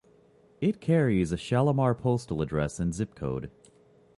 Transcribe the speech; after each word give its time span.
It 0.61 0.81
carries 0.81 1.31
a 1.31 1.37
Shalimar 1.37 1.93
postal 1.93 2.41
address 2.41 2.79
and 2.79 2.91
zip 2.91 3.13
code. 3.13 3.51